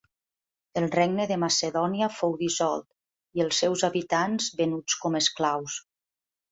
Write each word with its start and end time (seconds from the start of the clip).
El 0.79 0.87
regne 0.95 1.27
de 1.31 1.37
Macedònia 1.43 2.09
fou 2.21 2.35
dissolt 2.41 2.89
i 3.41 3.45
els 3.49 3.63
seus 3.65 3.87
habitants 3.91 4.53
venuts 4.65 5.01
com 5.05 5.23
esclaus. 5.25 5.83